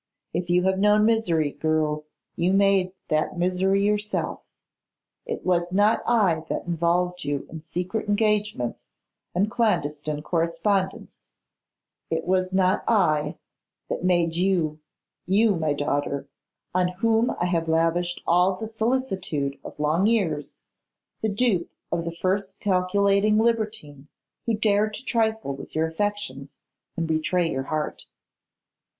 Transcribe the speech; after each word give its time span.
If 0.33 0.49
you 0.49 0.63
have 0.63 0.79
known 0.79 1.05
misery, 1.05 1.51
girl, 1.51 2.05
you 2.35 2.53
made 2.53 2.93
that 3.09 3.37
misery 3.37 3.85
yourself. 3.85 4.41
It 5.27 5.45
was 5.45 5.71
not 5.71 6.01
I 6.07 6.39
that 6.49 6.65
involved 6.65 7.23
you 7.23 7.45
in 7.51 7.61
secret 7.61 8.07
engagements 8.09 8.87
and 9.35 9.51
clandestine 9.51 10.23
correspondence; 10.23 11.27
it 12.09 12.25
was 12.25 12.51
not 12.51 12.83
I 12.87 13.37
that 13.89 14.03
made 14.03 14.35
you, 14.35 14.79
you, 15.27 15.55
my 15.55 15.73
daughter, 15.73 16.27
on 16.73 16.87
whom 16.87 17.35
I 17.39 17.45
have 17.45 17.67
lavished 17.69 18.23
all 18.25 18.55
the 18.55 18.67
solicitude 18.67 19.59
of 19.63 19.79
long 19.79 20.07
years, 20.07 20.65
the 21.21 21.29
dupe 21.29 21.69
of 21.91 22.05
the 22.05 22.15
first 22.15 22.59
calculating 22.59 23.37
libertine 23.37 24.07
who 24.47 24.55
dared 24.55 24.95
to 24.95 25.05
trifle 25.05 25.55
with 25.55 25.75
your 25.75 25.85
affections, 25.85 26.57
and 26.97 27.07
betray 27.07 27.51
your 27.51 27.65
heart. 27.69 28.07